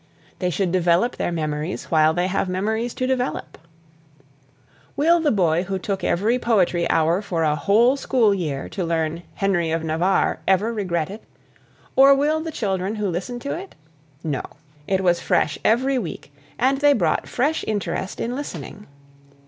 They 0.39 0.49
should 0.49 0.71
develop 0.71 1.17
their 1.17 1.31
memories 1.31 1.91
while 1.91 2.11
they 2.11 2.25
have 2.25 2.49
memories 2.49 2.95
to 2.95 3.05
develop. 3.05 3.59
Will 4.97 5.19
the 5.19 5.29
boy 5.29 5.61
who 5.65 5.77
took 5.77 6.03
every 6.03 6.39
poetry 6.39 6.89
hour 6.89 7.21
for 7.21 7.43
a 7.43 7.55
whole 7.55 7.95
school 7.97 8.33
year 8.33 8.67
to 8.69 8.83
learn 8.83 9.21
"Henry 9.35 9.69
of 9.69 9.83
Navarre" 9.83 10.39
ever 10.47 10.73
regret 10.73 11.11
it, 11.11 11.23
or 11.95 12.15
will 12.15 12.41
the 12.41 12.51
children 12.51 12.95
who 12.95 13.09
listened 13.09 13.43
to 13.43 13.53
it? 13.55 13.75
No. 14.23 14.41
It 14.87 15.01
was 15.01 15.19
fresh 15.19 15.59
every 15.63 15.99
week 15.99 16.33
and 16.57 16.79
they 16.79 16.93
brought 16.93 17.27
fresh 17.27 17.63
interest 17.67 18.19
in 18.19 18.35
listening. 18.35 18.87